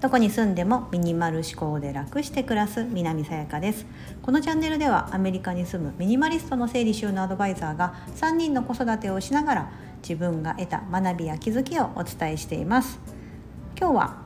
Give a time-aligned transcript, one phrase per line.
[0.00, 3.84] どこに住んでもミニマル思考で楽して暮らす南さやかです。
[4.22, 9.70] このチャンネルではアメリカに住むミニマリストの整理収納アドバイザーが3人の子育てをしながら
[10.02, 12.98] 自分が得た学びや気づきをお伝えしています。
[13.78, 14.16] 今日は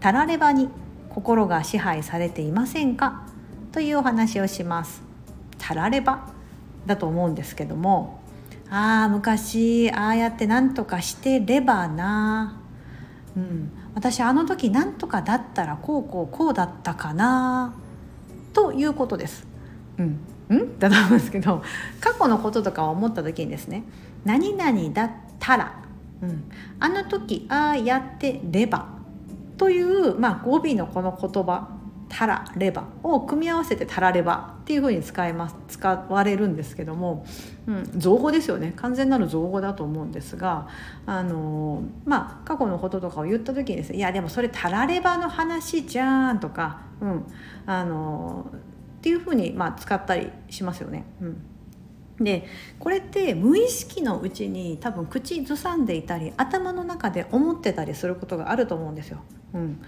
[0.00, 0.68] タラレバに
[1.10, 3.26] 心が支配されていませんか？
[3.72, 5.02] というお話をします。
[5.58, 6.28] タラレバ
[6.86, 8.17] だと思うんですけども
[8.70, 12.60] ああ昔ああやって何とかしてればな。
[13.36, 13.72] うん。
[13.94, 17.74] 私あの時何とかだったらこうこうこうだったかな。
[18.52, 19.46] ということです。
[19.98, 20.06] うん、
[20.54, 20.78] ん？
[20.78, 21.62] だと思うんですけど
[22.00, 23.82] 過去のこととかを思った時にですね
[24.24, 25.72] 「何々だったら」
[26.22, 26.44] うん、
[26.78, 28.98] あの時ああやってれば。
[29.56, 31.77] という、まあ、語尾のこの言葉。
[32.08, 37.26] たらればを組み合わせてたらればっていうふうに使います使われるんですけども、
[37.66, 40.68] うん、造語ですよね完全なる造語だと思うんですが
[41.06, 47.24] あのまあ過去のこととかを言った時にですね「いやでもそれたらればの話じゃん」とか、うん、
[47.66, 48.50] あの
[48.98, 51.04] っていうふうに、まあ、使ったりしますよね。
[51.20, 51.36] うん
[52.20, 52.46] で
[52.78, 59.18] これって無意識のうちに多分口ずさんでいたり頭の中で思ってたりすることがあると思うんですよ。
[59.54, 59.80] うん、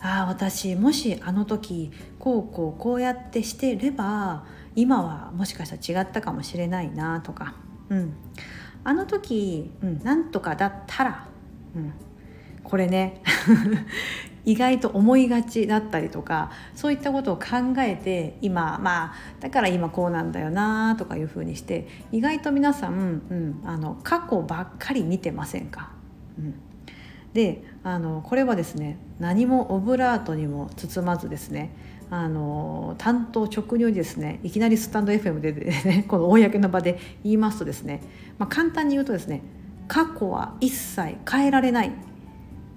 [0.00, 7.54] ああ私もしあの時こうこうこうやってしてれば今はもしかしたら違ったかもしれないなとか、
[7.88, 8.14] うん、
[8.84, 11.28] あの時、うん、なんとかだったら、
[11.74, 11.92] うん、
[12.62, 13.22] これね
[14.44, 22.92] 意外と思いがちだったりとかそういったことを考えて今まあだから今こうなんだよなとかいうふうにして意外と皆さん、
[23.28, 25.90] うん、あの過去ばっかり見てませんか、
[26.38, 26.67] うん。
[27.32, 31.74] であのこれはですね何もオブラートにも包まずですね
[32.10, 38.02] あの担当直入にですねいきなりスタンド FM で、ね、 この公の場で言いますとですね、
[38.38, 39.42] まあ、簡単に言うとですね
[39.88, 41.92] 過去は一切変えられない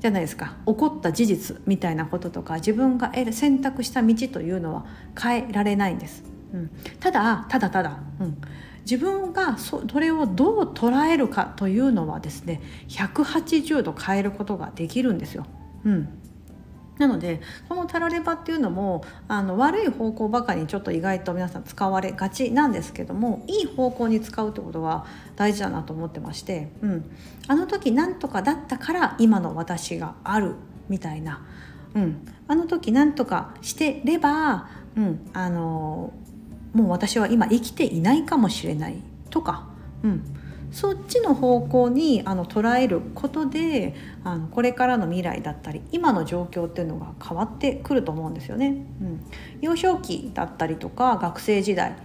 [0.01, 0.57] じゃないですか。
[0.65, 4.85] 起こった事実みたいなこととか自分が選択した道というのは
[5.21, 6.23] 変えられないんです。
[6.53, 8.37] うん、ただただただ、うん、
[8.81, 15.45] 自分がそれをどう捉えるかというのはですね180度変えることができるんですよ。
[15.85, 16.21] うん。
[17.01, 27.11] なのでこのタラレバっていうのもあの悪い方向ばかりにちょっと意外と皆さん使われがちなんですけどもいい方向に使うってことは大事だなと思ってまして、うん、
[27.47, 30.53] あの時何とかだったから今の私がある
[30.89, 31.43] みたいな、
[31.95, 36.13] うん、あの時何とかしてれば、うん、あの
[36.73, 39.67] もう私は今生きていないかもしれないとか、
[40.03, 40.23] うん、
[40.71, 43.93] そっちの方向にあの捉えることで
[44.23, 48.67] あのこれからの未来だったり今の状況っていうのが変わってくると思うんですよね。
[48.69, 49.25] うん、
[49.59, 51.95] 幼少期だったりとか学生時代、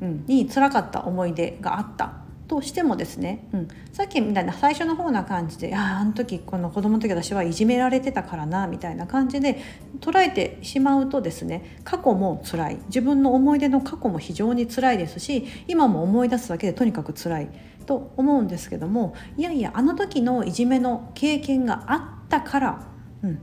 [0.00, 2.23] うん、に辛かった思い出があった。
[2.46, 9.58] としてもですね、うん、さっきみたいな最初の方な感じで「あああの時この子供の時私はいじめられてたからな」みたいな感じで
[10.00, 17.48] 捉えてしまうとですね過去も辛い自分の思い出の過去も非常に辛いですし今も思い出すだけでとにかく辛い
[17.86, 22.86] と思うんですけどもいやいやあの時のいじめの経験があったから、
[23.22, 23.38] うん、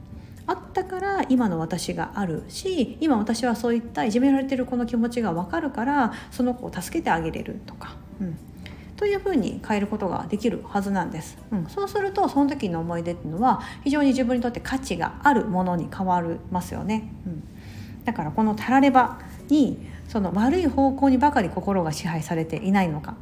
[0.46, 7.96] あったから今の私があるし今私はそういったいじめられてる子の気持ちが分かるからその子を助けてあげれるとか。
[8.20, 8.38] うん
[9.02, 17.44] というふうに変えることができるはずなんです、うん、そうするとその時の思い出っていうのは非常に自分にとって価値があるものに変わりますよね、うん、
[18.06, 19.20] だからこのたられば
[19.50, 23.16] にその悪い方向にばかり心が支配されていないのか。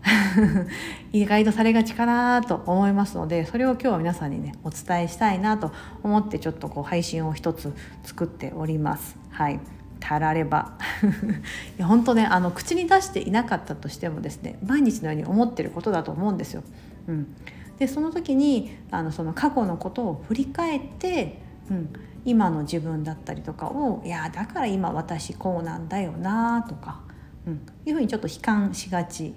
[1.12, 5.72] 意外とされがちかなと思いますのでそれを今日は皆さんにねお伝えしたいなと
[6.04, 7.74] 思ってちょっとこう配信を一つ
[8.04, 9.18] 作っております。
[9.30, 9.60] はい。
[10.00, 10.78] たられば。
[11.78, 16.62] いや本当ねあの口に出していなかったとしてもですね毎日のように思ってることだと思うんですよ。
[17.08, 17.34] うん、
[17.78, 21.88] でその時にあのその過去のことを振り返って、うん、
[22.24, 27.00] 今の自分だったりとかをいやだから今私こうなんだよなとか、
[27.46, 29.34] うん、いうふうにちょっと悲観しがち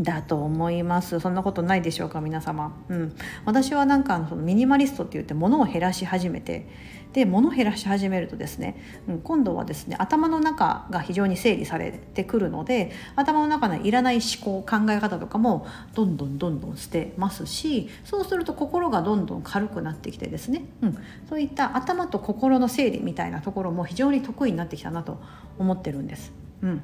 [0.00, 1.20] だと思います。
[1.20, 6.68] そんなことないでしょうか皆様、うん、私はなんかそのミニマリストって言って物を減らし始めて
[7.14, 8.76] で物減らし始めるとですね、
[9.08, 25.22] うん、今度はですね頭の中が非常に整理されてくるので頭の中のいらない思考考え方とかもどんどんどんどん捨てますしそうすると心がどんどん軽くなってきてですね、うん、そういった頭と心の整理みたいなところも非常に得意になってきたなと
[25.56, 26.32] 思ってるんです。
[26.62, 26.82] うん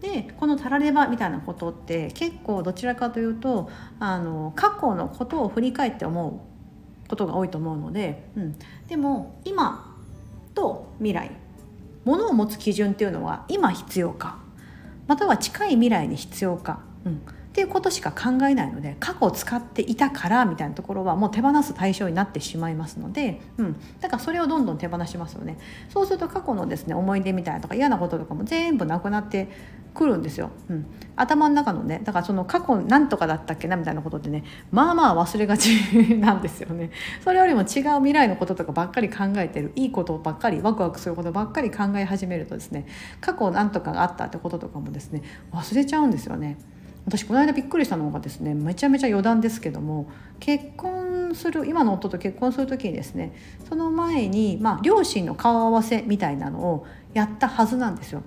[0.00, 6.57] でこのタラレバみたいなことって結構どちらかというとあの過去のことを振り返って思う
[7.08, 9.96] ことが多いと思うので、うん、でも今
[10.54, 11.30] と未来
[12.04, 14.38] ものを持つ基準っていうのは今必要か
[15.06, 17.22] または近い未来に必要か、うん、
[17.58, 25.58] っていうことしか考えないので過去を使っていたからみたいなところはもう手放す対象になってしまいますので、うん、だからそれをどんどん手放しますよね。
[25.88, 29.48] そうすると過去のですね思い出みたいなとか嫌なこととかも全部なくなって
[29.92, 35.70] くるんですよ、うん、頭の中のねだからその過去何とかだったっけなみたいなことってねまあまあ忘れがち
[36.20, 36.92] なんですよね。
[37.24, 37.66] それよりも違う
[37.96, 42.86] 未来のこととかばっかり考えてるいいことばっかりワクワクすることばっかり考え始めるとですね
[43.20, 46.56] 過去何とかがあったってこととかもですね忘れちゃうんですよね。
[47.08, 50.10] 私この間びっくりしたのがですねめちゃめちゃ余談ですけども
[50.40, 53.32] 結婚する今の夫と結婚する時にですね
[53.66, 58.22] その前に、まあ、両親の顔合わせみたいなのをやったはずなんですよ。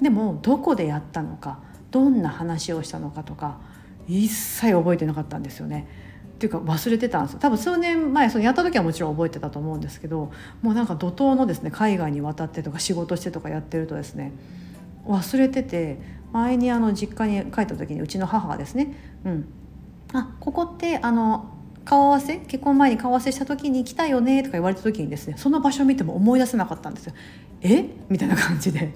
[0.00, 1.58] でもどこでやったのか
[1.90, 3.58] どんな話をしたのかとか
[4.06, 5.88] 一切覚えてなかったんですよね。
[6.34, 14.32] っていうか忘れてたんですよ多分数年前そのやった時はもちろん覚えてたと思うんですけどもうなんか怒涛のですね海外に渡ってとか仕事してとかやってるとですね
[15.06, 18.94] 忘れてて前にあの実家に帰った時にうちの母がですね
[19.24, 19.44] 「うん、
[20.12, 21.50] あここってあの
[21.84, 27.12] 顔合わせ結婚前に顔合わせした時に来たよね」とか言われた時にですねその場所を見ても思い出せなかったんですよ。
[27.60, 27.84] え？
[28.08, 28.94] みたいな感じで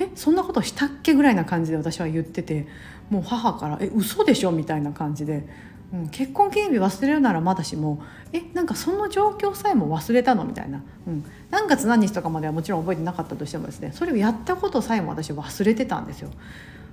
[0.00, 0.08] え？
[0.14, 2.66] そんなことしたっけぐらいな感じで私は言ってて
[3.10, 5.46] もう母から「え嘘でしょ?」みたいな感じで、
[5.92, 8.02] うん、結婚記念日忘れるならまだしも
[8.32, 16.30] 「えなんかその状況さえも忘れたの?」みたいな、うん、何月何日とかまではもちろん覚えてなかったとしてもですねそれをやったことさえも私忘れてたんですよ。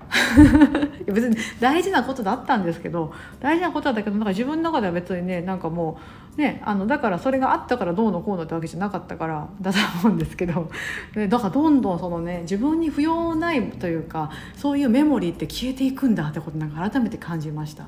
[1.06, 6.00] 別に大事なことだったんですけど大事なことだったけどなんか自分の中では別にねなんかも
[6.38, 10.70] うねあのだからそれがあったからどうのこうのってわけじゃなかったからだと思うんですけど
[11.16, 17.86] だからどんどんそのね自分に不要ないというかそういうメモリーって消えていくんだってことなんか改めて感じました。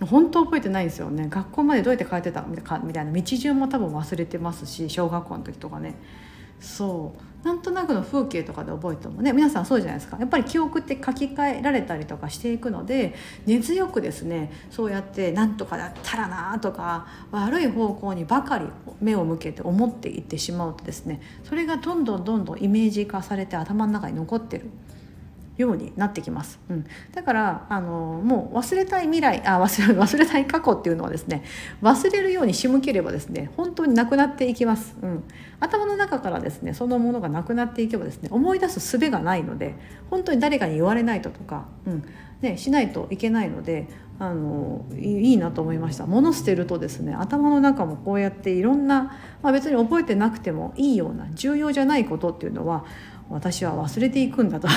[0.00, 2.56] 本当覚えてないんですよね学校までどうやって帰ってたみ
[2.92, 5.94] たいな道順も多分忘れてますし小学校の時とかね
[6.64, 7.34] そう。
[7.44, 10.16] なんとなくの風景とかで覚えてもね皆さんそうじゃないですか。
[10.18, 13.14] やっぱり記憶って書き換えられたりとかしていくので
[13.44, 18.66] 根強くですねそうやってなんとかだったらなとか悪い方向にばかり
[19.02, 24.70] 目を向けて思っていってしまうとですねそれがどんどんどんどんイメージ化されて頭の中に残ってる。
[25.56, 31.44] ようになってきます、うん、だからあのもう忘れたい未来あ忘れ 忘れたい過去っていうのはですね
[31.82, 35.24] 忘れるように仕向ければですね本当になくなっていきます、うん、
[35.60, 39.74] 頭の中からですねそのものがなくなっていけばですね思い出す術がないので
[40.10, 42.04] 本当に誰かに言われないととか、うん。
[42.44, 43.88] ね、しないといけないので
[44.18, 46.06] あのいいなと思いました。
[46.06, 52.84] 物捨てるとですね頭の中もこうやっていろんな、まあ、別に覚えてなくてもいいような重要じゃないことっていうのは
[53.30, 54.68] 私は忘れていくんだと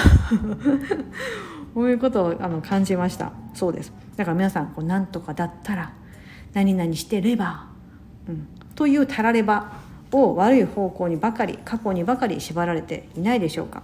[1.75, 3.33] こういうことをあの感じました。
[3.53, 3.91] そうです。
[4.15, 5.93] だから皆さんこう何とかだったら
[6.53, 7.67] 何々してれば、
[8.27, 9.73] うん、というたられば
[10.11, 13.83] を悪い方向にばかり過去にばかり縛られていないでしょうか。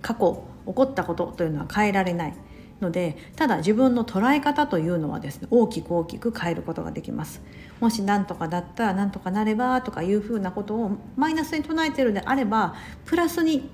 [0.00, 2.34] 過去起こったことというのは変えられない。
[2.80, 7.40] のでただ自分の捉え方というのはですね大きく大きく変えることができます。
[7.80, 12.74] もし何とかだったら何とかなればとかいうふうなことをマイナスに唱えているのであれば
[13.04, 13.68] プラスに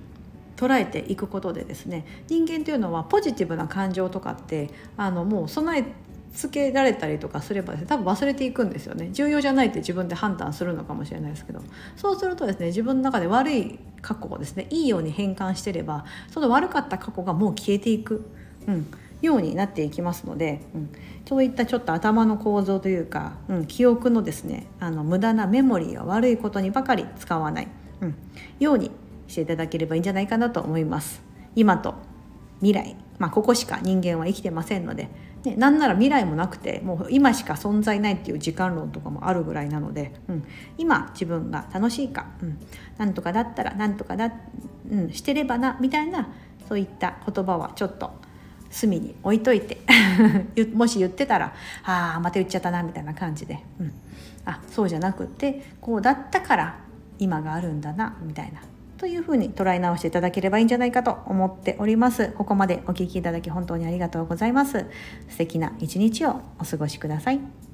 [0.56, 5.84] 捉えていくことでですね人間というのはポジティブな感情とかってあのもう備え
[6.32, 9.10] 付けられたりとかすればね多分忘れていくんですよね。
[9.12, 11.60] 重要じゃないって自分で判断するのかもしれないですけど。
[11.96, 18.24] そうするとですね自分の中で悪い過去をですねいいように変換してればその悪かった過去がもう消えていく。
[18.66, 18.86] うん、
[19.22, 20.90] ようになっていきますので、うん、
[21.26, 27.68] そういったちょっと頭の構造というか、うん、記憶のですねあの無駄なメモリーは悪いことにばかり使わない、
[28.00, 28.14] うん、
[28.58, 28.90] ように
[29.28, 31.22] していただければいいんじゃないかなと思います。
[31.54, 31.94] 今と
[32.60, 35.08] 未来、まあ、ここしか人間は生きてませんので、
[35.44, 40.44] ね、なんなら未来もなくてもう今しか存在ないっていう時間論とかもあるぐらいなので、うん、
[40.78, 42.58] 今自分が楽しいか、うん、
[42.98, 44.32] なんとかだったらなんとかだ、
[44.90, 46.28] うん、してればなみたいな
[46.68, 48.12] そういった言葉はちょっと
[48.72, 49.78] 隅に置いといて。
[50.74, 53.92] もし言ってたら「ああまた言っちゃったな」みたいな感じで、うん、
[54.44, 56.76] あそうじゃなくってこうだったから
[57.18, 58.60] 今があるんだなみたいな。
[58.98, 62.28] というふうに捉え直していただければいいんじゃないかと思っております。
[62.36, 64.86] ここまでお聴きいただき本当にありがとうございます。
[65.28, 67.71] 素敵な一日をお過ごしください。